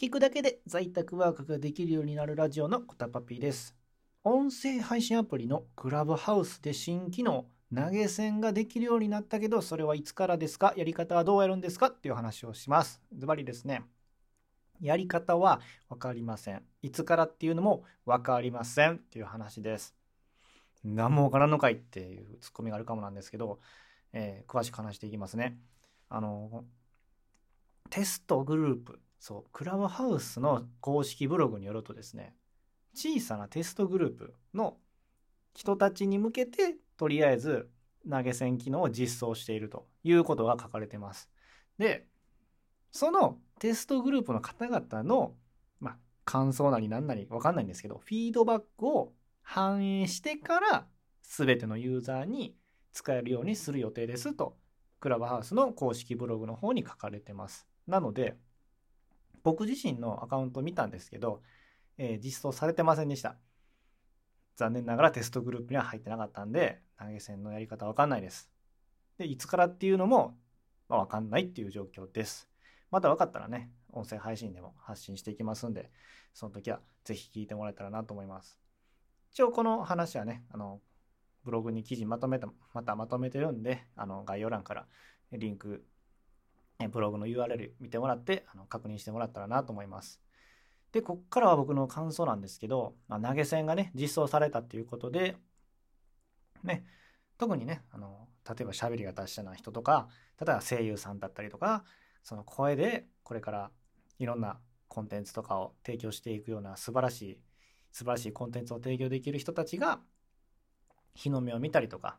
[0.00, 3.74] 聞くだけで在宅ワークができるようになるラジオのコタパピーです。
[4.22, 10.72] 音声配信アプリのクラブハウスで新機能投げ銭ができるようになったけどそれはいつからですか？
[10.76, 11.88] やり方はどうやるんですか？
[11.88, 13.02] っていう話をします。
[13.12, 13.82] ズバリですね。
[14.80, 16.62] やり方は分かりません。
[16.80, 19.96] いつからっていうのも分かりませんっていう話です。
[20.84, 23.58] 何も分からんのかいっていうツッコミがあるかもなんですけど、
[24.12, 25.58] えー、詳しく話していきますね。
[26.08, 26.62] あの、
[27.90, 32.34] テストグループ、そう、クラブハウスの公式ブログによるとですね、
[32.94, 34.76] 小さなテストグループの
[35.54, 37.70] 人たちに向けて、とりあえず
[38.08, 41.30] 投げ銭機能を実装しているということが書かれてます。
[41.78, 42.06] で、
[42.90, 45.34] そのテストグループの方々の、
[45.80, 50.86] まあ、感想なり何なり分かんないんですけど、フィードバックを反映してから
[51.22, 52.56] 全てのユーザーに
[52.92, 54.56] 使えるようにする予定ですと、
[55.00, 57.66] クラブハウスの公式ブログの方に書かれてます。
[57.86, 58.36] なので、
[59.42, 61.42] 僕自身のアカウント見たんですけど、
[61.96, 63.36] えー、実装されてませんでした。
[64.56, 68.50] 残念ながらテストグループには入ってなかったんで、投げ銭のやり方わかんないです。
[69.18, 70.36] で、いつからっていうのも、
[70.88, 72.48] まあ、わかんないっていう状況です。
[72.90, 75.90] また分かったらね、音声配信でも発信していきますんで、
[76.34, 78.58] その時はぜひ聞いてもらえたらなと思います。
[79.32, 80.80] 一応この話はね、あの、
[81.44, 84.86] ブログに記事まとめた、またまとめてるんで、あの、概要欄から
[85.32, 85.84] リンク、
[86.86, 90.20] ブログの URL 見てもらって、あの確認してもらったらなと思います。
[90.92, 95.36] で、こっからは僕の感想なんですけど、まあ、投げ銭がね、実装されたっていうことで、
[96.62, 96.84] ね、
[97.36, 100.08] 特にね、あの、例えば喋りが達者な人とか、
[100.40, 101.84] 例えば声優さんだったりとか、
[102.22, 103.70] その声でこれから
[104.18, 107.38] いろんなコンテンツとかを提供していくような素晴らしい
[107.92, 110.00] 素晴らしいコンテンツを提供できる人たちが
[111.14, 112.18] 日の目を見たりとか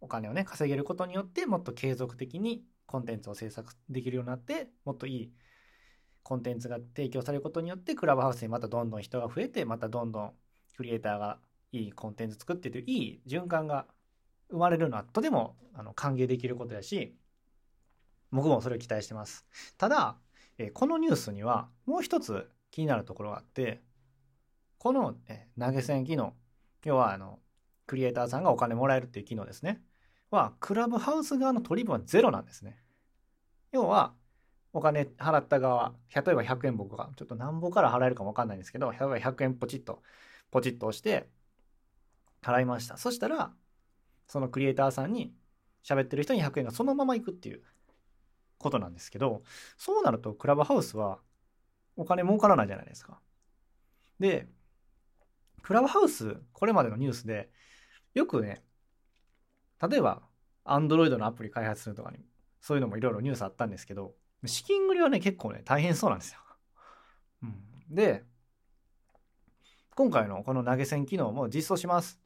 [0.00, 5.32] お金をね稼げることによってもっと継続的にコンテンツを制作できるようになってもっといい
[6.22, 10.32] コンテンツが提供されることによってクラブハウスにまたどんどん人が増えてまたどんどん
[10.76, 11.38] クリエイターが
[11.72, 13.86] いいコンテンツ作ってといういい循環が
[14.50, 17.16] 生まれるのはとてもあの歓迎できることやし
[18.30, 19.44] 僕もそれを期待してます。
[19.76, 20.16] ただ、
[20.72, 23.82] このニュースにはもう一つ気になるところがあって、
[24.78, 25.14] この、
[25.58, 26.34] 投げ銭機能、
[26.84, 27.40] 要はあの、
[27.86, 29.82] クリエイターさんがお金もらえるっていう機能ですね。
[30.36, 32.78] は、クラブハウス側の取り分はゼロなんですね。
[33.72, 34.14] 要は、
[34.72, 40.02] お金払った側、例えば100円僕が、ちょっと何ぼから払えるかもわかんないんですけど、例えば100円ポチッと、
[40.50, 41.28] ポチッと押して、
[42.42, 42.96] 払いました。
[42.96, 43.52] そしたら、
[44.26, 45.34] そのクリエイターさんに
[45.84, 47.62] 喋ってる人に100円がそのまま行くっていう
[48.58, 49.42] ことなんですけど、
[49.76, 51.20] そうなるとクラブハウスは
[51.96, 53.20] お金儲からないじゃないですか。
[54.18, 54.48] で、
[55.62, 57.50] クラブハウス、これまでのニュースで、
[58.14, 58.62] よくね、
[59.88, 60.22] 例えば、
[60.64, 62.18] アンドロイドのアプリ開発するとかに、
[62.60, 64.14] そういうのもいろいろニュースあったんですけど、
[64.46, 66.40] 資金繰りはね、結構ね、大変そうなんですよ。
[67.42, 67.54] うん、
[67.90, 68.24] で、
[69.94, 72.20] 今回のこの投げ銭機能も実装します。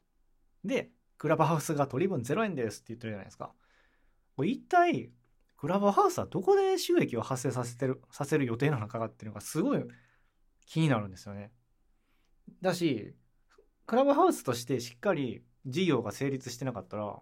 [0.63, 3.53] で、クラブハウスが取り分0円ですって言ってるじゃないですか。
[4.35, 5.11] これ一体
[5.57, 9.83] クラブハウスはどこで収益を発生させてる、させる予定なのかっていうのがすごい
[10.67, 11.51] 気になるんですよね。
[12.61, 13.15] だし、
[13.87, 17.19] クラブハウスとしてしっかり事業が成立してなかったら、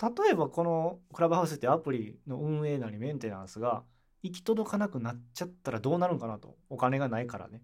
[0.00, 3.82] 例えばこのクラブハウスってアプリの運営なりメンテナンスが
[4.22, 6.56] 行き届かなくなっちゃったらどうなるんかなと。
[6.68, 7.62] お金がないからね。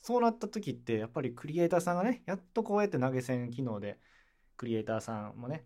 [0.00, 3.98] そうなった時ってやっぱりクリエイターさんがね、やっとこうやって投げ銭機能で
[4.56, 5.64] クリエイターさんもね、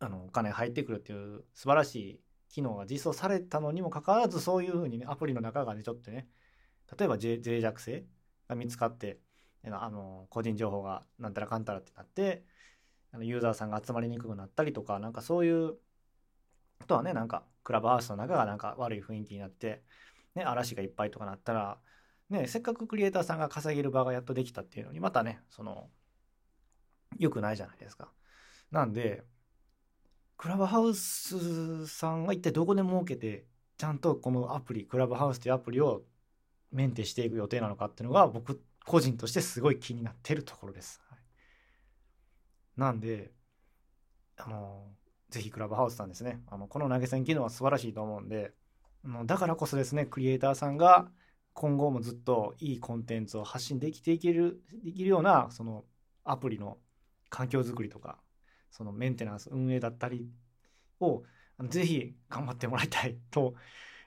[0.00, 6.28] あのお金入ってくるっていう素晴らしい機能が実装されたのにもかかわらずそういうふうにねアプリの中がねちょっとね
[6.98, 8.04] 例えば脆弱性
[8.48, 9.18] が見つかって
[9.70, 12.44] あの個人情報がなんたらかんたらってなって
[13.14, 15.74] あのユーザーさんが集まりにくくなったりとかなんかそういう
[16.80, 19.82] あとはねなんかクラブハウスの中がなんか悪い雰囲気になって、
[20.34, 21.78] ね、嵐がいっぱいとかなったら、
[22.28, 25.88] ね、せっかくクリエイターさんが稼げる場がやっとできたっていうのにまたねその
[27.18, 28.10] 良くないじゃないですか。
[28.70, 29.22] なんで
[30.36, 33.46] クラブハウスさんは一体どこで儲けて、
[33.78, 36.02] ちゃんとこのアプリ、クラブハウスというアプリを
[36.72, 41.00] メンテしていく予定なのかっていうのが僕個人としてすごい気になってるところです。
[42.76, 43.32] なんで、
[44.36, 44.86] あの、
[45.30, 48.52] ぜひクラブハウスさんですね、あのこの投げ銭機能は素晴らしいと思うんで、
[49.04, 51.08] あのだからこそですね、クリエイターさんが
[51.52, 55.84] 今後もずっといいコンテンツを発信できていける、できるような、その
[56.24, 56.78] アプリの
[57.30, 58.18] 環境づくりとか、
[58.70, 60.28] そのメンテナンス運営だったり
[61.00, 61.22] を
[61.68, 63.54] ぜひ頑張ってもらいたい と、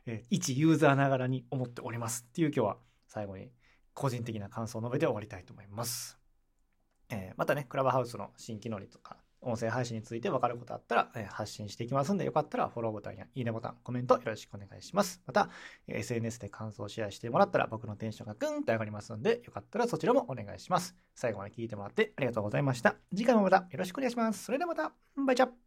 [0.05, 2.77] えー、一ユーザーながらに思っておりますっていう今日は
[3.07, 3.51] 最後に
[3.93, 6.26] 個人的な感想を述べて終わりたいと思います。
[7.09, 15.21] えー、またね、クラブハウスの新機能とか音声配信について分かることあったら、え発信していきますんで、よかったらフォローボタンやいいねボタン、コメントよろしくお願いします。
[15.25, 15.49] また、
[15.87, 20.95] SNS で感想をシェアしてもらったら僕のテンションがぐんと上がりますんで、よかったらそちらもお願いします。
[21.15, 22.95] 最後まで聞いてもらってありがとうございました。
[23.13, 24.43] 次回もまたよろしくお願いします。
[24.43, 24.91] それではまた、
[25.25, 25.66] バイチャ